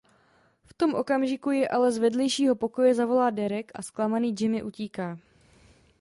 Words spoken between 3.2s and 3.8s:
Derek